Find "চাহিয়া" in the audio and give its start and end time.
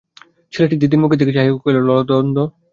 1.35-1.55